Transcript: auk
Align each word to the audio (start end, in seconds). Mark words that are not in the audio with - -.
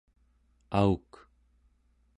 auk 0.81 1.09